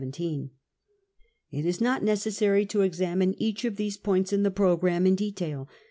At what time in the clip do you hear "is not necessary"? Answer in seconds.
1.59-2.65